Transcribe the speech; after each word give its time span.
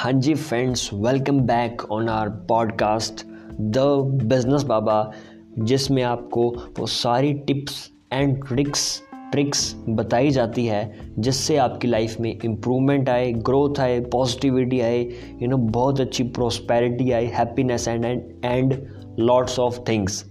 हाँ 0.00 0.12
जी 0.12 0.34
friends 0.34 0.90
welcome 0.94 1.40
back 1.40 1.82
on 1.92 2.08
our 2.08 2.28
podcast 2.28 3.26
the 3.60 3.78
business 4.24 4.62
Baba 4.62 5.12
जिसमें 5.58 6.02
आपको 6.02 6.54
वो 6.78 6.86
सारी 6.86 7.32
टिप्स 7.32 7.90
एंड 8.12 8.46
ट्रिक्स 8.46 9.02
ट्रिक्स 9.32 9.76
बताई 9.88 10.30
जाती 10.30 10.66
है, 10.66 10.98
जिससे 11.18 11.56
आपकी 11.56 11.88
लाइफ 11.88 12.20
में 12.20 12.38
इम्प्रूवमेंट 12.44 13.08
आए 13.08 13.32
ग्रोथ 13.32 13.80
आए 13.80 14.00
पॉजिटिविटी 14.00 14.80
आए 14.80 15.02
यू 15.42 15.48
नो 15.48 15.56
बहुत 15.56 16.00
अच्छी 16.00 16.24
प्रोस्पेरिटी 16.24 17.12
आए 17.12 17.26
happiness 17.26 17.88
and 17.88 18.04
and 18.04 18.22
and 18.44 18.74
lots 19.18 19.58
of 19.58 19.80
things 19.88 20.24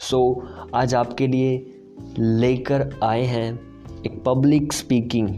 so 0.00 0.48
आज 0.74 0.94
आपके 0.94 1.26
लिए 1.26 1.72
लेकर 2.18 2.90
आए 3.02 3.22
हैं 3.22 3.60
एक 4.06 4.22
public 4.26 4.72
speaking 4.72 5.28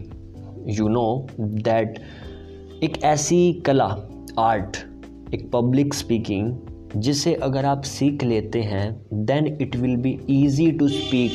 you 0.66 0.88
know 0.88 1.26
that 1.40 1.98
एक 2.82 3.02
ऐसी 3.04 3.52
कला, 3.52 3.96
आर्ट, 4.38 4.76
एक 5.34 5.50
पब्लिक 5.52 5.94
स्पीकिंग 5.94 6.56
जिसे 6.96 7.34
अगर 7.34 7.64
आप 7.64 7.82
सीख 7.82 8.24
लेते 8.24 8.60
हैं 8.62 9.06
then 9.12 9.46
it 9.60 9.76
will 9.76 9.96
be 9.96 10.20
easy 10.30 10.72
to 10.72 10.88
speak 10.88 11.32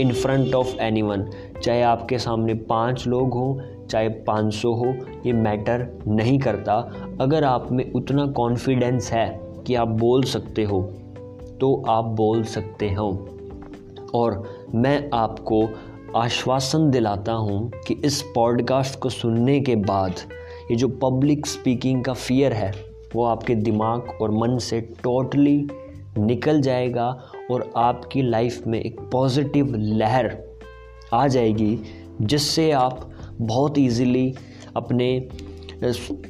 in 0.00 0.12
front 0.12 0.54
of 0.54 0.76
anyone 1.02 1.30
चाहे 1.62 1.82
आपके 1.82 2.18
सामने 2.18 2.54
पाँच 2.54 3.06
लोग 3.06 3.34
हों, 3.34 3.86
चाहे 3.86 4.08
पाँच 4.08 4.54
सौ 4.54 4.72
हो, 4.72 4.94
ये 5.26 5.32
मैटर 5.32 5.98
नहीं 6.08 6.38
करता। 6.38 6.92
अगर 7.20 7.44
आप 7.44 7.72
में 7.72 7.92
उतना 7.92 8.26
कॉन्फिडेंस 8.26 9.12
है 9.12 9.40
कि 9.66 9.74
आप 9.74 9.88
बोल 9.88 10.22
सकते 10.22 10.64
हो 10.64 10.82
तो 11.60 11.84
आप 11.88 12.04
बोल 12.04 12.44
सकते 12.44 12.92
हो। 12.92 13.28
और 14.14 14.44
मैं 14.74 15.10
आपको 15.14 15.68
आश्वासन 16.16 16.90
दिलाता 16.90 17.32
हूँ 17.32 17.72
कि 17.88 17.94
इस 18.04 18.22
पॉडकास्ट 18.34 18.98
को 18.98 19.08
सुनने 19.08 19.60
के 19.60 19.76
बाद 19.76 20.14
ये 20.70 20.76
जो 20.76 20.88
पब्लिक 20.88 21.46
स्पीकिंग 21.46 22.04
का 22.04 22.12
फियर 22.12 22.52
है 22.52 22.72
वो 23.14 23.24
आपके 23.24 23.54
दिमाग 23.54 24.08
और 24.22 24.30
मन 24.30 24.58
से 24.58 24.80
टोटली 24.80 25.66
निकल 26.18 26.60
जाएगा 26.60 27.22
और 27.50 27.72
आपकी 27.76 28.22
लाइफ 28.22 28.66
में 28.66 28.80
एक 28.80 29.00
पॉजिटिव 29.00 29.74
लहर 29.76 30.38
आ 31.12 31.28
जाएगी 31.28 31.78
जिससे 32.22 32.70
आप 32.70 33.10
बहुत 33.40 33.78
इजीली 33.78 34.34
अपने 34.76 35.28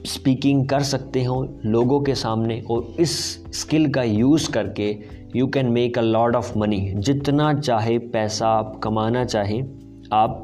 स्पीकिंग 0.06 0.68
कर 0.68 0.80
सकते 0.80 1.24
हो 1.24 1.58
लोगों 1.64 2.00
के 2.00 2.14
सामने 2.14 2.62
और 2.70 2.94
इस 3.00 3.44
स्किल 3.52 3.90
का 3.90 4.02
यूज़ 4.02 4.50
करके 4.50 4.96
you 5.36 5.46
can 5.46 5.66
make 5.66 5.98
a 5.98 6.02
lot 6.02 6.36
of 6.36 6.58
money 6.58 6.92
जितना 6.96 7.54
चाहे 7.54 7.98
पैसा 7.98 8.48
आप 8.48 8.80
कमाना 8.82 9.24
चाहें 9.24 9.62
आप 10.12 10.42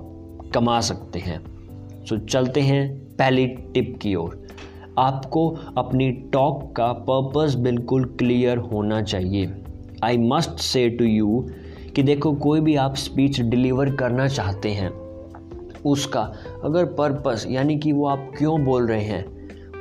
कमा 0.55 0.81
सकते 0.81 1.19
हैं। 1.19 1.41
सो 2.05 2.17
so, 2.17 2.25
चलते 2.25 2.61
हैं 2.61 3.02
पहली 3.19 3.47
टिप 3.47 3.99
की 4.03 4.15
ओर, 4.15 4.41
आपको 4.99 5.49
अपनी 5.79 6.11
टॉक 6.33 6.73
का 6.77 6.93
पर्पस 7.03 7.55
बिल्कुल 7.55 8.05
क्लियर 8.19 8.59
होना 8.59 9.03
चाहिए। 9.03 9.53
I 10.05 10.17
must 10.19 10.61
say 10.61 10.89
to 10.91 11.05
you 11.05 11.45
कि 11.97 12.03
देखो, 12.03 12.33
कोई 12.33 12.61
भी 12.61 12.77
आप 12.77 12.95
स्पीच 12.97 13.41
डिलीवर 13.41 13.95
करना 13.97 14.29
चाहते 14.29 14.71
हैं, 14.71 14.91
उसका 15.85 16.21
अगर 16.65 16.85
पर्पस 16.95 17.47
यानी 17.49 17.79
कि 17.79 17.93
वो 17.93 18.07
आप 18.07 18.31
क्यों 18.39 18.65
बोल 18.65 18.87
रहे 18.87 19.05
हैं, 19.05 19.25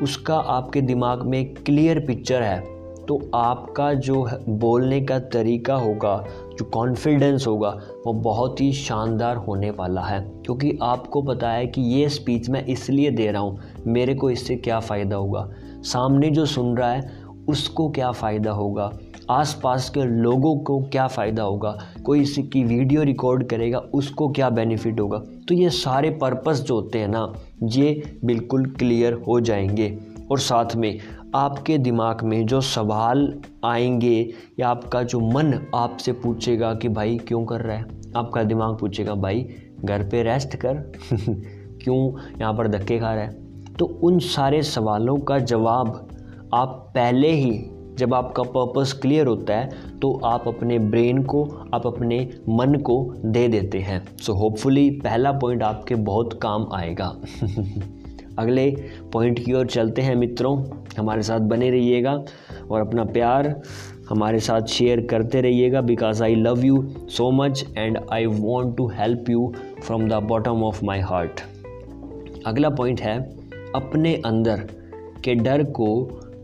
उसका 0.03 0.35
आपके 0.35 0.81
दिमाग 0.81 1.21
में 1.21 1.53
क्लियर 1.55 1.99
पिक्चर 1.99 2.41
है 2.41 2.59
तो 3.01 3.19
आपका 3.35 3.93
जो 3.95 4.27
बोलने 4.49 4.99
का 5.01 5.17
तरीका 5.19 5.75
होगा, 5.75 6.16
जो 6.51 6.66
कॉन्फिडेंस 6.66 7.47
होगा, 7.47 7.69
वो 8.05 8.13
बहुत 8.13 8.61
ही 8.61 8.71
शानदार 8.73 9.35
होने 9.38 9.69
वाला 9.71 10.01
है। 10.01 10.19
क्योंकि 10.52 10.80
आपको 10.81 11.21
पता 11.21 11.52
है 11.52 11.67
कि 11.67 11.81
ये 11.81 12.09
स्पीच 12.09 12.49
मैं 12.49 12.66
इसलिए 12.66 13.11
दे 13.11 13.31
रहा 13.31 13.41
हूँ, 13.41 13.59
मेरे 13.88 14.13
को 14.13 14.30
इससे 14.30 14.55
क्या 14.55 14.80
फ़ायदा 14.80 15.16
होगा? 15.16 15.49
सामने 15.81 16.30
जो 16.30 16.45
सुन 16.45 16.77
रहा 16.77 16.91
है, 16.91 17.11
उसको 17.49 17.89
क्या 17.89 18.12
फ़ायदा 18.12 18.51
होगा? 18.51 18.91
आसपास 19.29 19.89
के 19.89 20.03
लोगों 20.03 20.56
को 20.56 20.79
क्या 20.79 21.07
फ़ायदा 21.07 21.44
होगा? 21.44 21.79
कोई 22.03 22.22
इसी 22.22 22.44
की 22.44 22.63
वीडियो 22.63 23.03
रिकॉर्ड 23.03 23.44
करेगा, 23.44 23.79
उसको 23.79 24.29
क्या 24.29 24.50
बेनिफिट 24.50 25.00
होगा? 25.00 25.17
तो 25.17 25.53
ये 25.53 25.69
सारे 25.69 26.09
पर्पस 26.09 26.62
जो 26.62 26.75
होते 26.75 27.00
हैं 27.00 27.07
ना, 27.07 27.33
ये 27.63 28.19
बिल्कुल 28.25 28.66
क्लियर 28.66 29.13
हो 29.13 29.39
जाएँगे। 29.39 29.97
और 30.31 30.39
साथ 30.39 30.75
में, 30.75 31.00
आपके 31.35 31.78
दिमाग 31.78 32.23
में 32.23 32.45
जो 32.45 32.62
सवाल 32.62 33.39
आएँगे, 33.66 34.33
या 34.59 34.69
आपका 34.69 35.03
जो 35.03 35.19
मन 35.19 35.68
आपसे 35.75 36.12
पूछेगा 36.12 36.73
कि 36.73 36.89
भाई 36.89 37.18
क्यों 37.18 37.45
कर 37.45 37.62
रहा 37.62 37.78
है? 37.78 38.01
आपका 38.18 38.44
दिमाग 38.44 38.78
पूछेगा, 38.78 39.16
भाई 39.16 39.50
घर 39.86 40.03
पे 40.03 40.24
रेस्ट 40.24 40.56
कर। 40.56 40.74
क्यों? 41.84 42.14
यहाँ 42.40 42.53
पर 42.53 42.68
धक्के 42.68 43.00
खा 43.00 43.14
रहा 43.14 43.24
है। 43.24 43.42
तो 43.80 43.86
उन 43.86 44.19
सारे 44.19 44.64
सवालों 44.64 45.18
का 45.18 45.40
जवाब 45.40 46.08
आप 46.53 46.92
पहले 46.96 47.31
ही, 47.31 47.66
जब 47.96 48.14
आपका 48.14 48.44
पर्पस 48.44 48.94
क्लियर 48.94 49.28
होता 49.28 49.53
है 49.53 49.69
तो 50.00 50.22
आप 50.25 50.47
अपने 50.47 50.80
ब्रेन 50.80 51.24
को, 51.24 51.44
आप 51.74 51.88
अपने 51.88 52.30
मन 52.50 52.75
को 52.75 53.14
दे 53.25 53.47
देते 53.47 53.80
हैं। 53.80 54.18
सो 54.18 54.34
so 54.34 54.40
होपफुली 54.40 54.90
पहला 54.90 55.31
पॉइंट 55.31 55.64
आपके 55.64 55.96
बहुत 55.96 56.40
काम 56.42 56.68
आएगा। 56.74 57.18
अगले 58.40 58.75
पॉइंट 59.13 59.46
की 59.46 59.53
ओर 59.53 59.68
चलते 59.68 60.02
हैं 60.02 60.16
मित्रों। 60.16 60.63
हमारे 60.98 61.22
साथ 61.22 61.40
बने 61.40 61.69
रहिएगा 61.69 62.24
और 62.72 62.81
अपना 62.81 63.03
प्यार 63.03 63.62
हमारे 64.11 64.39
साथ 64.39 64.61
शेयर 64.61 65.01
करते 65.01 65.41
रहिएगा 65.41 65.81
because 65.81 66.23
I 66.23 66.35
love 66.35 66.66
you 66.66 66.83
so 67.09 67.31
much 67.31 67.66
and 67.77 67.99
I 68.11 68.25
want 68.25 68.77
to 68.77 68.88
help 68.88 69.29
you 69.29 69.53
from 69.83 70.07
the 70.09 70.13
bottom 70.13 70.63
of 70.63 70.85
my 70.85 70.99
heart 70.99 71.41
अगला 72.45 72.69
पॉइंट 72.69 73.01
है, 73.01 73.17
अपने 73.75 74.16
अंदर 74.25 74.67
के 75.23 75.35
डर 75.35 75.63
को 75.63 75.88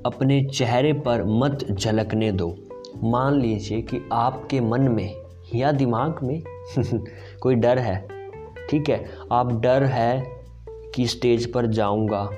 अपने 0.05 0.43
चेहरे 0.45 0.93
पर 0.93 1.23
मत 1.23 1.65
झलकने 1.71 2.31
दो। 2.31 2.55
मान 3.03 3.39
लीजिए 3.41 3.81
कि 3.81 4.01
आपके 4.13 4.61
मन 4.61 4.81
में 4.81 5.13
या 5.55 5.71
दिमाग 5.71 6.19
में 6.23 6.41
कोई 7.41 7.55
डर 7.55 7.79
है, 7.79 8.07
ठीक 8.69 8.89
है? 8.89 9.05
आप 9.31 9.61
डर 9.61 9.83
है 9.83 10.23
कि 10.95 11.07
स्टेज 11.07 11.51
पर 11.51 11.65
जाऊँगा, 11.65 12.29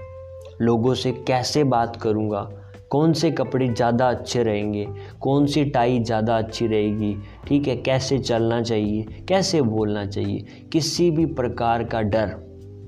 लोगों 0.62 0.94
से 0.94 1.12
कैसे 1.12 1.64
बात 1.64 1.96
करूँगा 1.96 2.50
कौन 2.92 3.14
से 3.14 3.32
कपड़े 3.32 3.68
ज़्यादा 3.68 4.10
अच्छे 4.10 4.44
रहेंगे? 4.44 4.86
कौन 5.22 5.46
सी 5.46 5.64
टाई 5.66 6.00
ज़्यादा 6.00 6.38
अच्छी 6.38 6.68
रहेगी? 6.68 7.16
ठीक 7.48 7.68
है, 7.68 7.76
कैसे 7.78 8.20
चलना 8.20 8.62
चाहिए? 8.62 9.02
कैसे 9.28 9.62
बोलना 9.62 10.06
चाहिए? 10.06 10.46
किसी 10.72 11.10
भी 11.12 11.26
प्रकार 11.26 11.84
का 11.84 12.02
डर, 12.04 12.36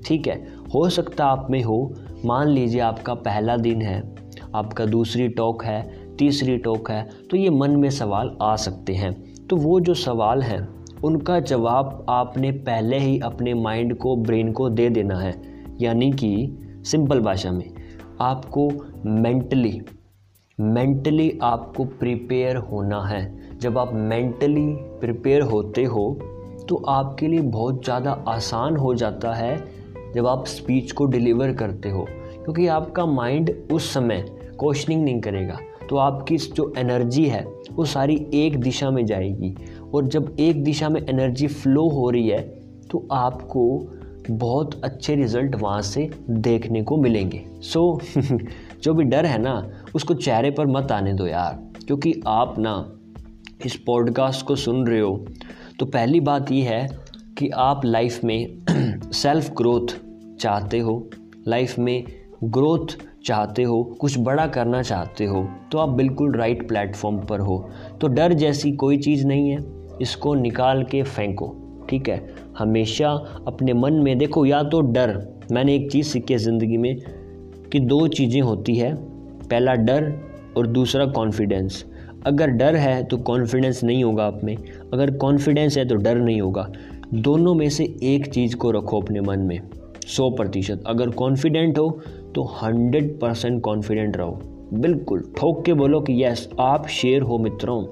ठीक 0.06 0.26
है? 0.26 0.36
हो 0.74 0.88
सकता 0.88 1.26
आप 1.26 1.46
में 1.50 1.62
हो। 1.62 1.94
मान 2.24 2.48
लीजिए 2.48 2.80
आपका 2.80 3.14
पहला 3.16 3.56
दिन 3.56 3.82
है, 3.82 3.98
आपका 4.54 4.84
दूसरी 4.86 5.28
टॉक 5.30 5.64
है, 5.64 5.82
तीसरी 6.18 6.56
टॉक 6.58 6.90
है 6.90 7.08
तो 7.30 7.36
ये 7.36 7.50
मन 7.50 7.76
में 7.76 7.88
सवाल 7.90 8.36
आ 8.42 8.54
सकते 8.56 8.94
हैं। 8.94 9.12
तो 9.46 9.56
वो 9.56 9.78
जो 9.80 9.94
सवाल 9.94 10.42
हैं, 10.42 10.60
उनका 11.04 11.38
जवाब 11.40 12.04
आपने 12.10 12.50
पहले 12.60 12.98
ही 12.98 13.18
अपने 13.20 13.54
माइंड 13.54 13.96
को, 13.96 14.16
ब्रेन 14.16 14.52
को 14.52 14.68
दे 14.70 14.88
देना 14.90 15.18
है। 15.18 15.34
यानी 15.80 16.10
कि 16.12 16.58
सिंपल 16.86 17.20
भाषा 17.20 17.50
में 17.52 17.70
आपको 18.22 18.68
मेंटली 19.06 19.80
मेंटली 20.58 21.30
आपको 21.42 21.84
प्रिपेयर 21.84 22.56
होना 22.56 23.00
है। 23.02 23.58
जब 23.58 23.78
आप 23.78 23.92
मेंटली 23.94 24.66
प्रिपेयर 25.00 25.42
होते 25.42 25.84
हो 25.84 26.04
तो 26.68 26.76
आपके 26.88 27.28
लिए 27.28 27.40
बहुत 27.40 27.84
ज़्यादा 27.84 28.12
आसान 28.28 28.76
हो 28.76 28.94
जाता 28.94 29.32
है 29.34 29.56
जब 30.14 30.26
आप 30.26 30.46
स्पीच 30.46 30.92
को 30.92 31.06
डिलीवर 31.06 31.52
करते 31.54 31.90
हो। 31.90 32.06
क्योंकि 32.34 32.66
आपका 32.68 33.06
माइंड 33.06 33.54
उस 33.72 33.92
समय 33.94 34.24
क्वेश्चनिंग 34.60 35.04
नहीं 35.04 35.20
करेगा। 35.20 35.58
तो 35.88 35.96
आपकी 35.96 36.36
जो 36.36 36.72
एनर्जी 36.78 37.24
है, 37.26 37.44
वो 37.72 37.84
सारी 37.84 38.14
एक 38.34 38.60
दिशा 38.60 38.90
में 38.90 39.04
जाएगी। 39.06 39.54
और 39.94 40.06
जब 40.06 40.36
एक 40.40 40.62
दिशा 40.64 40.88
में 40.88 41.00
एनर्जी 41.00 41.46
फ्लो 41.48 41.88
हो 41.88 42.08
रही 42.10 42.28
है 42.28 42.40
तो 42.90 43.06
आपको 43.12 43.64
बहुत 44.30 44.84
अच्छे 44.84 45.14
रिज़ल्ट 45.14 45.54
वहाँ 45.54 45.82
से 45.82 46.10
देखने 46.30 46.82
को 46.82 46.96
मिलेंगे। 46.96 47.44
सो 47.60 48.00
so, 48.16 48.46
जो 48.82 48.94
भी 48.94 49.04
डर 49.04 49.26
है 49.26 49.38
ना 49.38 49.70
उसको 49.94 50.14
चेहरे 50.14 50.50
पर 50.50 50.66
मत 50.66 50.92
आने 50.92 51.12
दो 51.12 51.26
यार। 51.26 51.72
क्योंकि 51.86 52.22
आप 52.26 52.54
ना 52.58 52.92
इस 53.66 53.76
पॉडकास्ट 53.76 54.46
को 54.46 54.56
सुन 54.56 54.86
रहे 54.86 55.00
हो 55.00 55.26
तो 55.78 55.86
पहली 55.86 56.20
बात 56.20 56.52
ये 56.52 56.62
है 56.62 56.98
कि 57.38 57.48
आप 57.48 57.84
लाइफ 57.84 58.24
में 58.24 58.58
सेल्फ 59.12 59.50
ग्रोथ 59.50 59.86
चाहते 60.40 60.78
हो 60.78 61.10
लाइफ 61.48 61.78
में 61.78 62.04
ग्रोथ 62.44 62.86
चाहते 63.24 63.62
हो 63.62 63.84
कुछ 64.00 64.18
बड़ा 64.18 64.46
करना 64.46 64.82
चाहते 64.82 65.24
हो 65.24 65.48
तो 65.72 65.78
आप 65.78 65.88
बिल्कुल 65.88 66.36
राइट 66.36 66.68
प्लेटफॉर्म 66.68 67.18
पर 67.18 67.40
हो। 67.40 67.70
तो 68.00 68.08
डर 68.08 68.32
जैसी 68.32 68.72
कोई 68.72 68.98
चीज़ 68.98 69.26
नहीं 69.26 69.50
है 69.50 69.58
इसको 70.02 70.34
निकाल 70.34 70.84
के 70.84 71.02
फेंको 71.02 71.56
ठीक 71.88 72.08
है? 72.08 72.34
हमेशा 72.62 73.10
अपने 73.46 73.72
मन 73.74 73.94
में, 73.94 74.16
देखो, 74.18 74.46
या 74.46 74.62
तो 74.64 74.80
डर, 74.82 75.16
मैंने 75.52 75.74
एक 75.74 75.90
चीज़ 75.92 76.06
सीखी 76.06 76.32
है 76.34 76.38
ज़िंदगी 76.40 76.76
में 76.76 76.96
कि 77.72 77.80
दो 77.80 78.06
चीज़ें 78.08 78.40
होती 78.40 78.74
है, 78.74 78.94
पहला 78.94 79.74
डर 79.76 80.12
और 80.56 80.66
दूसरा 80.68 81.06
कॉन्फिडेंस 81.08 81.84
अगर 82.26 82.50
डर 82.52 82.76
है 82.76 83.02
तो 83.04 83.16
कॉन्फिडेंस 83.18 83.82
नहीं 83.84 84.02
होगा 84.04 84.24
आप 84.24 84.40
में, 84.44 84.56
अगर 84.92 85.10
कॉन्फिडेंस 85.16 85.76
है 85.78 85.84
तो 85.88 85.94
डर 85.96 86.18
नहीं 86.18 86.40
होगा। 86.40 86.68
दोनों 87.14 87.54
में 87.54 87.68
से 87.70 87.84
एक 88.04 88.26
चीज़ 88.26 88.56
को 88.56 88.70
रखो 88.70 89.00
अपने 89.00 89.20
मन 89.20 89.38
में, 89.38 89.60
सौ 90.06 90.28
प्रतिशत। 90.30 90.82
अगर 90.86 91.10
कॉन्फिडेंट 91.12 91.78
हो 91.78 91.88
तो 92.34 92.42
हंड्रेड 92.54 93.18
परसेंट 93.20 93.60
कॉन्फिडेंट 93.62 94.16
रहो। 94.16 94.38
बिल्कुल, 94.74 95.22
ठोक 95.38 95.64
के 95.64 95.72
बोलो 95.74 96.00
कि 96.00 96.22
यस 96.24 96.48
आप 96.60 96.86
शेर 96.90 97.22
हो 97.22 97.38
मित्रों, 97.38 97.82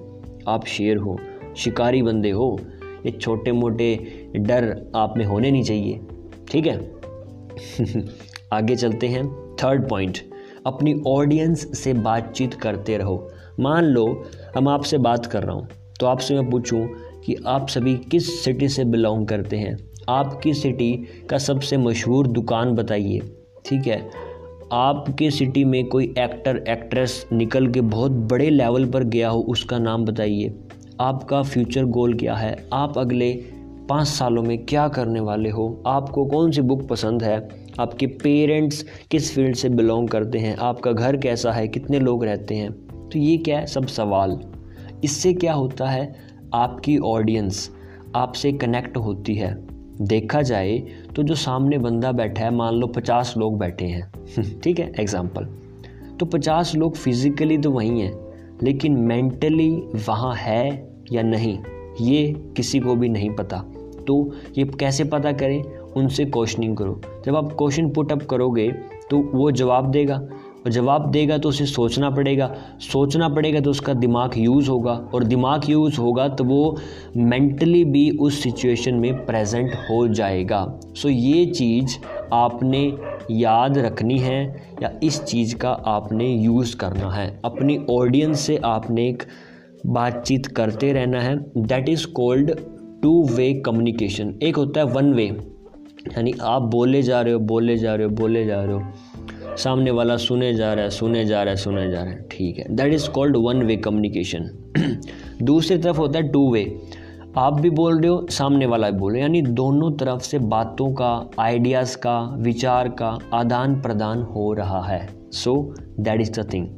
आप 0.48 0.66
शेर 0.66 0.96
हो, 0.96 1.18
शिकारी 1.56 2.02
बंदे 2.02 2.30
हो, 2.30 2.58
ये 3.06 3.10
छोटे 3.12 3.52
मोटे 3.52 3.94
डर 4.36 4.92
आप 4.96 5.14
में 5.16 5.24
होने 5.24 5.50
नहीं 5.50 5.62
चाहिए, 5.62 6.00
ठीक 6.50 6.66
है? 6.66 8.04
आगे 8.52 8.76
चलते 8.76 9.08
हैं। 9.08 9.24
थर्ड 9.56 9.88
पॉइंट 9.88 10.18
अपनी 10.66 10.94
ऑडियंस 11.06 11.78
से 11.78 11.92
बातचीत 11.94 12.54
करते 12.54 12.96
रहो। 12.98 13.28
मान 13.60 13.84
लो, 13.84 14.24
हम 14.56 14.68
आपसे 14.68 14.98
बात 14.98 15.26
कर 15.26 15.42
रहा 15.42 15.54
हूँ 15.54 15.68
तो 16.00 16.06
आपसे 16.06 16.34
मैं 16.34 16.50
पूछूँ 16.50 16.86
कि 17.24 17.36
आप 17.46 17.68
सभी 17.68 17.96
किस 18.10 18.44
सिटी 18.44 18.68
से 18.68 18.84
बिलोंग 18.84 19.26
करते 19.26 19.56
हैं? 19.56 19.76
आपकी 20.08 20.54
सिटी 20.54 20.92
का 21.30 21.38
सबसे 21.38 21.76
मशहूर 21.76 22.26
दुकान 22.26 22.72
बताइए, 22.72 23.20
ठीक 23.64 23.86
है? 23.86 24.10
आपके 24.72 25.30
सिटी 25.30 25.64
में 25.64 25.84
कोई 25.86 26.04
एक्टर 26.18 26.64
एक्ट्रेस 26.68 27.26
निकल 27.32 27.66
के 27.66 27.80
बहुत 27.80 28.10
बड़े 28.10 28.50
लेवल 28.50 28.86
पर 28.86 29.04
गया 29.04 29.28
हो, 29.28 29.40
उसका 29.40 29.78
नाम 29.78 30.04
बताइए। 30.04 30.54
आपका 31.00 31.42
फ्यूचर 31.42 31.84
गोल 31.84 32.14
क्या 32.14 32.34
है? 32.34 32.68
आप 32.72 32.98
अगले 32.98 33.32
पाँच 33.90 34.06
सालों 34.08 34.42
में 34.42 34.66
क्या 34.66 34.88
करने 34.88 35.20
वाले 35.20 35.50
हो? 35.50 35.82
आपको 35.86 36.24
कौन 36.24 36.50
सी 36.50 36.60
बुक 36.60 36.88
पसंद 36.88 37.22
है? 37.22 37.48
आपके 37.80 38.06
पेरेंट्स 38.06 38.84
किस 39.10 39.34
फ़ील्ड 39.34 39.56
से 39.56 39.68
बिलोंग 39.68 40.08
करते 40.08 40.38
हैं? 40.38 40.56
आपका 40.56 40.92
घर 40.92 41.16
कैसा 41.16 41.52
है? 41.52 41.68
कितने 41.68 41.98
लोग 41.98 42.24
रहते 42.24 42.54
हैं? 42.54 42.70
तो 43.08 43.18
ये 43.18 43.36
क्या 43.36 43.58
है? 43.58 43.66
सब 43.66 43.86
सवाल। 43.86 44.40
इससे 45.04 45.32
क्या 45.32 45.52
होता 45.52 45.88
है? 45.88 46.14
आपकी 46.54 46.98
ऑडियंस 46.98 47.70
आपसे 48.16 48.52
कनेक्ट 48.52 48.96
होती 48.96 49.34
है। 49.34 49.66
देखा 50.00 50.42
जाए 50.42 50.78
तो 51.16 51.22
जो 51.22 51.34
सामने 51.34 51.78
बंदा 51.78 52.12
बैठा 52.12 52.44
है, 52.44 52.50
मान 52.50 52.74
लो 52.74 52.86
पचास 52.86 53.34
लोग 53.38 53.58
बैठे 53.58 53.86
हैं, 53.86 54.12
ठीक 54.60 54.78
है? 54.78 54.92
एग्ज़ाम्पल 55.00 55.48
तो 56.20 56.26
पचास 56.26 56.74
लोग 56.74 56.96
फिज़िकली 56.96 57.58
तो 57.58 57.70
वहीं 57.70 58.00
हैं, 58.00 58.14
लेकिन 58.62 58.96
मेंटली 58.96 59.70
वहाँ 60.08 60.34
है 60.34 60.92
या 61.12 61.22
नहीं? 61.22 61.58
ये 62.00 62.32
किसी 62.56 62.80
को 62.80 62.94
भी 62.94 63.08
नहीं 63.08 63.30
पता। 63.30 63.64
तो 64.06 64.32
ये 64.58 64.64
कैसे 64.64 65.04
पता 65.04 65.32
करें? 65.32 65.62
उनसे 65.96 66.24
क्वेश्चनिंग 66.24 66.76
करो। 66.76 67.00
जब 67.26 67.36
आप 67.36 67.52
क्वेश्चन 67.52 67.90
पुट 67.90 68.12
अप 68.12 68.22
करोगे 68.22 68.70
तो 69.10 69.18
वो 69.34 69.50
जवाब 69.50 69.90
देगा। 69.90 70.22
और 70.66 70.72
जवाब 70.72 71.10
देगा 71.10 71.38
तो 71.38 71.48
उसे 71.48 71.66
सोचना 71.66 72.10
पड़ेगा। 72.10 72.54
सोचना 72.80 73.28
पड़ेगा 73.28 73.60
तो 73.60 73.70
उसका 73.70 73.92
दिमाग 73.94 74.30
यूज़ 74.36 74.70
होगा। 74.70 74.92
और 75.14 75.24
दिमाग 75.24 75.70
यूज़ 75.70 76.00
होगा 76.00 76.28
तो 76.28 76.44
वो 76.44 76.76
मेंटली 77.16 77.84
भी 77.84 78.10
उस 78.10 78.42
सिचुएशन 78.42 78.94
में 78.94 79.26
प्रेजेंट 79.26 79.74
हो 79.90 80.08
जाएगा। 80.08 80.80
सो 80.96 81.08
ये 81.08 81.46
चीज़ 81.46 81.96
आपने 82.32 82.92
याद 83.30 83.78
रखनी 83.78 84.18
है 84.18 84.62
या 84.82 84.92
इस 85.02 85.22
चीज़ 85.24 85.56
का 85.56 85.70
आपने 85.70 86.28
यूज़ 86.28 86.76
करना 86.76 87.10
है। 87.10 87.40
अपनी 87.44 87.78
ऑडियंस 87.90 88.40
से 88.40 88.56
आपने 88.56 89.08
एक 89.08 89.22
बातचीत 89.86 90.46
करते 90.46 90.92
रहना 90.92 91.20
है। 91.20 91.36
That 91.56 91.88
is 91.88 92.06
called 92.06 92.50
two 93.02 93.28
way 93.32 93.52
communication 93.54 94.34
एक 94.42 94.56
होता 94.56 94.80
है 94.80 94.86
वन 94.86 95.12
वे 95.12 95.24
यानी 95.24 96.32
आप 96.42 96.62
बोले 96.62 97.02
जा 97.02 97.20
रहे 97.20 97.32
हो, 97.32 97.38
बोले 97.38 97.76
जा 97.76 97.94
रहे 97.94 98.06
हो, 98.06 98.10
बोले 98.10 98.44
जा 98.46 98.62
रहे 98.64 98.74
हो। 98.74 99.56
सामने 99.56 99.90
वाला 99.90 100.16
सुने 100.16 100.54
जा 100.54 100.72
रहा 100.74 100.84
है, 100.84 100.90
सुने 100.90 101.24
जा 101.24 101.42
रहा 101.42 101.50
है, 101.50 101.56
सुने 101.56 101.90
जा 101.90 102.02
रहा 102.02 102.12
है। 102.12 102.28
ठीक 102.30 102.58
है। 102.58 102.64
That 102.76 102.92
is 102.92 103.08
called 103.10 103.36
one 103.36 103.62
way 103.62 103.76
communication 103.76 104.50
दूसरी 105.42 105.78
तरफ़ 105.78 105.96
होता 105.96 106.18
है 106.18 106.28
टू 106.28 106.50
वे 106.52 106.80
आप 107.36 107.60
भी 107.60 107.70
बोल 107.70 108.00
रहे 108.00 108.08
हो, 108.08 108.26
सामने 108.30 108.66
वाला 108.66 108.90
भी 108.90 108.98
बोल 108.98 109.12
रहे 109.12 109.20
हो। 109.20 109.26
यानी 109.26 109.42
दोनों 109.42 109.90
तरफ़ 109.92 110.22
से 110.22 110.38
बातों 110.38 110.92
का 110.94 111.30
आइडियाज़ 111.38 111.96
का, 111.96 112.18
विचार 112.38 112.88
का 112.88 113.18
आदान 113.34 113.80
प्रदान 113.80 114.22
हो 114.22 114.52
रहा 114.52 114.82
है। 114.82 115.08
So 115.32 115.74
that 116.00 116.20
is 116.20 116.40
the 116.40 116.52
thing 116.52 116.68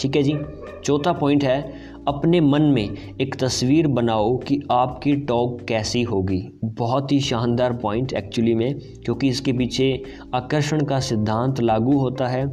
ठीक 0.00 0.16
है 0.16 0.22
जी? 0.22 0.36
चौथा 0.84 1.12
पॉइंट 1.12 1.44
है 1.44 1.83
अपने 2.08 2.40
मन 2.40 2.62
में 2.62 3.16
एक 3.20 3.34
तस्वीर 3.34 3.86
बनाओ 3.88 4.36
कि 4.38 4.60
आपकी 4.70 5.14
टॉक 5.16 5.60
कैसी 5.60 6.02
होगी। 6.02 6.42
बहुत 6.64 7.12
ही 7.12 7.20
शानदार 7.20 7.72
पॉइंट 7.72 8.12
एक्चुअली 8.12 8.54
में, 8.54 8.78
क्योंकि 9.04 9.28
इसके 9.28 9.52
पीछे 9.52 10.02
आकर्षण 10.34 10.84
का 10.84 11.00
सिद्धांत 11.00 11.60
लागू 11.60 11.98
होता 11.98 12.28
है 12.28 12.44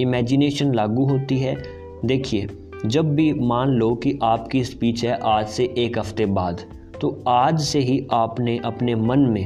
इमेजिनेशन 0.00 0.74
लागू 0.74 1.06
होती 1.06 1.38
है। 1.38 1.56
देखिए, 2.04 2.46
जब 2.86 3.14
भी 3.14 3.32
मान 3.34 3.70
लो 3.70 3.94
कि 3.94 4.18
आपकी 4.22 4.64
स्पीच 4.64 5.04
है 5.04 5.18
आज 5.24 5.48
से 5.48 5.64
एक 5.78 5.98
हफ़्ते 5.98 6.26
बाद 6.26 6.60
तो 7.00 7.08
आज 7.28 7.60
से 7.60 7.78
ही 7.78 8.06
आपने 8.12 8.58
अपने 8.64 8.94
मन 8.94 9.20
में 9.30 9.42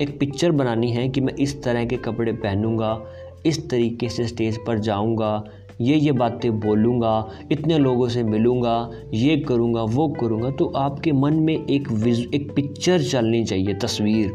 एक 0.00 0.18
पिक्चर 0.20 0.52
बनानी 0.52 0.90
है 0.92 1.08
कि 1.08 1.20
मैं 1.20 1.34
इस 1.34 1.62
तरह 1.62 1.84
के 1.84 1.96
कपड़े 1.96 2.32
पहनूँगा, 2.32 3.00
इस 3.46 3.68
तरीके 3.70 4.08
से 4.08 4.26
स्टेज 4.26 4.58
पर 4.66 4.78
जाऊँगा 4.78 5.44
ये 5.80 5.96
ये 5.96 6.12
बातें 6.12 6.58
बोलूँगा, 6.60 7.28
इतने 7.52 7.78
लोगों 7.78 8.08
से 8.08 8.22
मिलूँगा, 8.24 8.90
ये 9.14 9.36
करूँगा, 9.38 9.82
वो 9.82 10.08
करूँगा 10.20 10.50
तो 10.50 10.66
आपके 10.76 11.12
मन 11.12 11.34
में 11.36 11.54
एक 11.56 11.90
विज, 11.90 12.28
एक 12.34 12.52
पिक्चर 12.54 13.02
चलनी 13.02 13.44
चाहिए, 13.44 13.74
तस्वीर। 13.74 14.32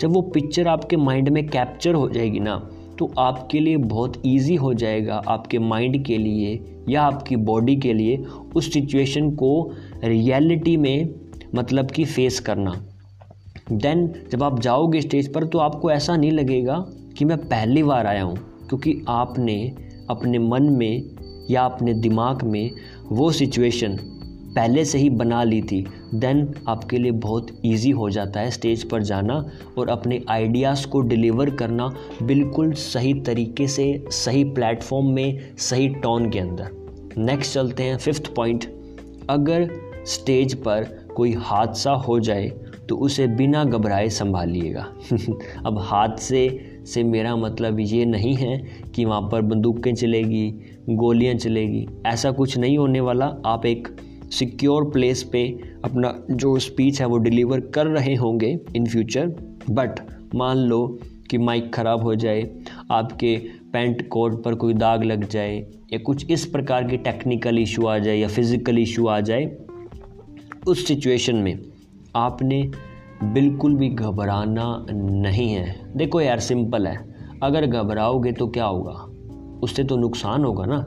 जब 0.00 0.12
वो 0.12 0.20
पिक्चर 0.24 0.68
आपके 0.68 0.96
माइंड 0.96 1.28
में 1.28 1.46
कैप्चर 1.48 1.94
हो 1.94 2.08
जाएगी 2.08 2.40
ना 2.40 2.56
तो 2.98 3.10
आपके 3.18 3.60
लिए 3.60 3.76
बहुत 3.76 4.22
इजी 4.26 4.54
हो 4.56 4.72
जाएगा, 4.74 5.22
आपके 5.28 5.58
माइंड 5.58 6.04
के 6.04 6.16
लिए 6.18 6.60
या 6.88 7.02
आपकी 7.02 7.36
बॉडी 7.38 7.76
के 7.76 7.92
लिए 7.92 8.16
उस 8.56 8.72
सिचुएशन 8.72 9.30
को 9.32 9.70
रियलिटी 10.04 10.76
में 10.76 11.14
मतलब 11.54 11.90
कि 11.90 12.04
फेस 12.04 12.40
करना। 12.40 12.72
देन 13.72 14.06
जब 14.32 14.42
आप 14.42 14.60
जाओगे 14.60 15.00
स्टेज 15.00 15.32
पर 15.32 15.44
तो 15.44 15.58
आपको 15.58 15.90
ऐसा 15.90 16.16
नहीं 16.16 16.30
लगेगा 16.32 16.84
कि 17.18 17.24
मैं 17.24 17.38
पहली 17.38 17.82
बार 17.82 18.06
आया 18.06 18.22
हूँ, 18.22 18.36
क्योंकि 18.68 19.00
आपने 19.08 19.56
अपने 20.10 20.38
मन 20.38 20.62
में 20.62 21.10
या 21.50 21.62
अपने 21.62 21.94
दिमाग 21.94 22.42
में 22.42 22.70
वो 23.12 23.32
सिचुएशन 23.32 23.98
पहले 24.48 24.84
से 24.84 24.98
ही 24.98 25.10
बना 25.10 25.42
ली 25.44 25.62
थी 25.62 25.86
देन 26.14 26.54
आपके 26.68 26.98
लिए 26.98 27.10
बहुत 27.10 27.60
इजी 27.64 27.90
हो 27.90 28.10
जाता 28.10 28.40
है 28.40 28.50
स्टेज 28.50 28.84
पर 28.84 29.02
जाना 29.02 29.50
और 29.78 29.88
अपने 29.88 30.24
आइडियाज़ 30.28 30.86
को 30.86 31.00
डिलीवर 31.00 31.50
करना 31.50 31.94
बिल्कुल 32.22 32.72
सही 32.72 33.14
तरीके 33.14 33.66
से, 33.66 34.04
सही 34.10 34.44
प्लेटफॉर्म 34.44 35.06
में, 35.06 35.56
सही 35.58 35.88
टोन 35.88 36.30
के 36.30 36.38
अंदर। 36.38 36.70
नेक्स्ट 37.18 37.54
चलते 37.54 37.82
हैं 37.82 37.96
फिफ्थ 37.96 38.34
पॉइंट 38.34 38.64
अगर 39.30 39.70
स्टेज 40.06 40.54
पर 40.54 41.06
कोई 41.16 41.34
हादसा 41.38 41.90
हो 41.90 42.20
जाए 42.20 42.48
तो 42.88 42.96
उसे 42.96 43.26
बिना 43.26 43.64
घबराए 43.64 44.08
संभालिएगा। 44.08 44.86
अब 45.66 45.78
हादसे 45.78 46.48
से 46.88 47.02
मेरा 47.04 47.34
मतलब 47.36 47.80
ये 47.80 48.04
नहीं 48.06 48.34
है 48.36 48.56
कि 48.94 49.04
वहाँ 49.04 49.28
पर 49.32 49.42
बंदूकें 49.42 49.94
चलेगी, 49.94 50.48
गोलियाँ 50.90 51.34
चलेगी। 51.36 51.86
ऐसा 52.06 52.30
कुछ 52.32 52.56
नहीं 52.58 52.78
होने 52.78 53.00
वाला। 53.00 53.26
आप 53.46 53.66
एक 53.66 53.88
सिक्योर 54.32 54.84
प्लेस 54.90 55.22
पे 55.22 55.46
अपना 55.84 56.12
जो 56.30 56.58
स्पीच 56.58 57.00
है 57.00 57.06
वो 57.06 57.18
डिलीवर 57.18 57.60
कर 57.74 57.86
रहे 57.86 58.14
होंगे 58.14 58.58
इन 58.76 58.86
फ्यूचर 58.86 59.26
बट 59.70 60.00
मान 60.34 60.56
लो 60.58 60.86
कि 61.30 61.38
माइक 61.38 61.72
ख़राब 61.74 62.02
हो 62.02 62.14
जाए, 62.14 62.42
आपके 62.90 63.36
पैंट 63.72 64.08
कोट 64.08 64.42
पर 64.44 64.54
कोई 64.54 64.74
दाग 64.74 65.02
लग 65.04 65.28
जाए, 65.28 65.56
या 65.92 65.98
कुछ 65.98 66.30
इस 66.30 66.44
प्रकार 66.46 66.88
के 66.88 66.96
टेक्निकल 66.98 67.58
इशू 67.58 67.86
आ 67.86 67.98
जाए 67.98 68.16
या 68.16 68.28
फ़िज़िकल 68.28 68.78
इशू 68.78 69.06
आ 69.06 69.18
जाए, 69.20 69.44
उस 70.66 70.86
सिचुएशन 70.86 71.36
में 71.36 71.58
आपने 72.16 72.60
बिल्कुल 73.24 73.74
भी 73.74 73.88
घबराना 73.88 74.86
नहीं 74.90 75.48
है। 75.48 75.92
देखो 75.96 76.20
यार, 76.20 76.40
सिंपल 76.40 76.86
है। 76.86 77.14
अगर 77.42 77.66
घबराओगे 77.66 78.32
तो 78.32 78.46
क्या 78.46 78.64
होगा? 78.64 78.92
उससे 79.62 79.84
तो 79.84 79.96
नुकसान 79.96 80.44
होगा 80.44 80.64
ना। 80.64 80.86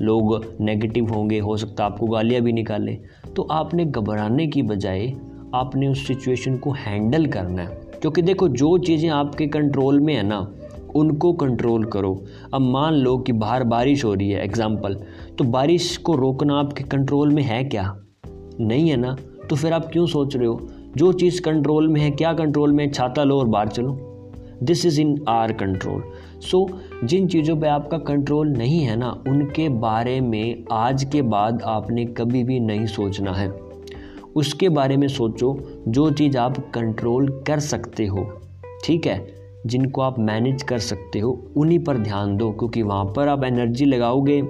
लोग 0.00 0.56
नेगेटिव 0.60 1.12
होंगे, 1.14 1.38
हो 1.38 1.56
सकता 1.56 1.84
आपको 1.84 2.06
गालियाँ 2.06 2.42
भी 2.42 2.52
निकालें। 2.52 2.98
तो 3.36 3.42
आपने 3.42 3.84
घबराने 3.84 4.46
की 4.46 4.62
बजाय 4.62 5.12
आपने 5.54 5.88
उस 5.88 6.06
सिचुएशन 6.06 6.56
को 6.56 6.70
हैंडल 6.70 7.26
करना 7.26 7.62
है। 7.62 7.80
क्योंकि 8.00 8.22
देखो, 8.22 8.48
जो 8.48 8.78
चीज़ें 8.78 9.10
आपके 9.10 9.46
कंट्रोल 9.46 10.00
में 10.00 10.14
है 10.14 10.22
ना, 10.22 10.54
उनको 10.96 11.32
कंट्रोल 11.32 11.84
करो। 11.84 12.24
अब 12.54 12.60
मान 12.60 12.94
लो 12.94 13.18
कि 13.18 13.32
बाहर 13.32 13.64
बारिश 13.64 14.04
हो 14.04 14.14
रही 14.14 14.30
है 14.30 14.44
एग्ज़ाम्पल 14.44 14.94
तो 15.38 15.44
बारिश 15.44 15.96
को 15.96 16.14
रोकना 16.14 16.58
आपके 16.58 16.84
कंट्रोल 16.84 17.30
में 17.30 17.42
है 17.42 17.64
क्या? 17.64 18.00
नहीं 18.60 18.90
है 18.90 18.96
ना? 18.96 19.16
तो 19.50 19.56
फिर 19.56 19.72
आप 19.72 19.90
क्यों 19.92 20.06
सोच 20.06 20.36
रहे 20.36 20.46
हो? 20.46 20.68
जो 20.96 21.12
चीज़ 21.12 21.40
कंट्रोल 21.42 21.88
में 21.88 22.00
है, 22.00 22.10
क्या 22.10 22.32
कंट्रोल 22.32 22.72
में 22.72 22.90
छाता 22.90 23.24
लो 23.24 23.38
और 23.38 23.46
बाहर 23.46 23.68
चलो। 23.68 23.98
This 24.62 24.86
is 24.86 25.00
in 25.00 25.24
our 25.28 25.52
control 25.52 26.02
so 26.40 26.68
जिन 27.04 27.26
चीज़ों 27.28 27.56
पे 27.56 27.66
आपका 27.66 27.98
कंट्रोल 27.98 28.48
नहीं 28.48 28.80
है 28.80 28.96
ना, 28.96 29.22
उनके 29.28 29.68
बारे 29.68 30.20
में 30.20 30.64
आज 30.72 31.04
के 31.04 31.22
बाद 31.22 31.62
आपने 31.62 32.04
कभी 32.04 32.44
भी 32.44 32.60
नहीं 32.60 32.86
सोचना 32.86 33.32
है। 33.32 33.48
उसके 34.36 34.68
बारे 34.68 34.96
में 34.96 35.08
सोचो, 35.08 35.58
जो 35.88 36.10
चीज़ 36.10 36.38
आप 36.38 36.70
कंट्रोल 36.70 37.28
कर 37.46 37.58
सकते 37.58 38.06
हो, 38.06 38.26
ठीक 38.84 39.06
है? 39.06 39.34
जिनको 39.66 40.00
आप 40.00 40.18
मैनेज 40.18 40.62
कर 40.62 40.78
सकते 40.78 41.18
हो, 41.18 41.46
उन्हीं 41.56 41.78
पर 41.78 41.98
ध्यान 41.98 42.36
दो, 42.36 42.50
क्योंकि 42.50 42.82
वहाँ 42.82 43.04
पर 43.04 43.28
आप 43.28 43.44
एनर्जी 43.44 43.84
लगाओगे 43.84 44.42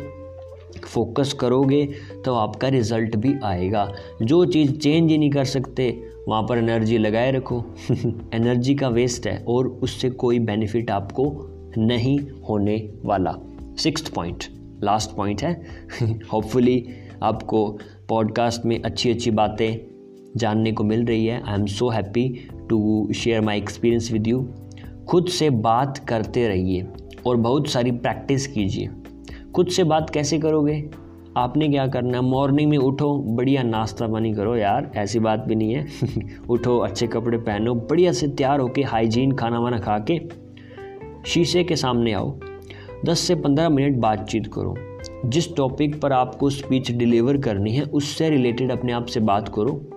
फोकस 0.79 1.33
करोगे 1.33 1.89
तो 2.25 2.35
आपका 2.35 2.69
रिज़ल्ट 2.69 3.17
भी 3.17 3.35
आएगा। 3.45 3.93
जो 4.23 4.45
चीज़ 4.45 4.73
चेंज 4.73 5.11
ही 5.11 5.19
नहीं 5.19 5.31
कर 5.31 5.45
सकते, 5.45 6.03
वहाँ 6.29 6.43
पर 6.43 6.59
एनर्जी 6.59 6.99
लगाए 6.99 7.31
रखो। 7.31 7.65
एनर्जी 8.35 8.75
का 8.75 8.89
वेस्ट 8.89 9.27
है, 9.27 9.45
और 9.49 9.69
उससे 9.69 10.11
कोई 10.11 10.39
बेनिफिट 10.39 10.91
आपको 10.91 11.47
नहीं 11.79 12.21
होने 12.49 12.93
वाला। 13.05 13.35
सिक्स 13.79 14.09
पॉइंट, 14.09 14.45
लास्ट 14.85 15.17
पॉइंट 15.17 15.43
है। 15.43 15.63
होपफुली 16.33 16.87
आपको 17.23 17.79
पॉडकास्ट 18.09 18.65
में 18.65 18.83
अच्छी 18.83 19.11
अच्छी 19.11 19.31
बातें 19.31 19.91
जानने 20.37 20.73
को 20.73 20.85
मिल 20.85 21.05
रही 21.05 21.27
है। 21.27 21.43
I 21.47 21.55
am 21.55 21.67
so 21.67 21.89
happy 21.89 22.49
to 22.71 23.09
share 23.15 23.41
my 23.41 23.59
experience 23.59 24.13
with 24.13 24.27
you 24.27 24.49
खुद 25.09 25.27
से 25.27 25.51
बात 25.51 25.99
करते 25.99 26.49
रहिए, 26.49 26.87
और 27.27 27.37
बहुत 27.37 27.69
सारी 27.69 27.91
प्रैक्टिस 27.91 28.47
कीजिए। 28.47 28.89
खुद 29.55 29.67
से 29.67 29.85
बात 29.85 30.11
कैसे 30.11 30.39
करोगे? 30.39 30.91
आपने 31.37 31.69
क्या 31.69 31.87
करना 31.87 32.19
है? 32.19 32.25
मॉर्निंग 32.25 32.71
में 32.71 32.79
उठो, 32.79 33.19
बढ़िया 33.19 33.63
नाश्ता 33.63 34.07
पानी 34.07 34.35
करो 34.35 34.57
यार, 34.57 34.93
ऐसी 34.97 35.19
बात 35.19 35.45
भी 35.49 35.55
नहीं 35.55 35.75
है। 35.75 35.87
उठो, 36.49 36.79
अच्छे 36.79 37.07
कपड़े 37.07 37.39
पहनो, 37.39 37.75
बढ़िया 37.75 38.13
से 38.13 38.29
तैयार 38.29 38.61
होके 38.61 38.83
हाइजीन 38.83 39.33
खाना 39.33 39.61
वाना 39.61 39.79
खा 39.79 39.99
के 39.99 40.21
शीशे 41.27 41.65
के 41.65 41.77
सामने 41.77 42.13
आओ। 42.13 42.39
10 43.05 43.19
से 43.19 43.35
15 43.35 43.69
मिनट 43.69 43.97
बातचीत 43.97 44.47
करो। 44.47 44.75
जिस 45.27 45.57
टॉपिक 45.57 46.01
पर 46.01 46.13
आपको 46.13 46.51
स्पीच 46.51 46.91
डिलीवर 46.91 47.37
करनी 47.37 47.73
है, 47.73 47.83
उससे 47.83 48.31
रिलेटेड 48.31 48.73
अपने 48.73 48.93
आप 48.93 49.07
से 49.07 49.21
बात 49.21 49.49
करो। 49.49 49.91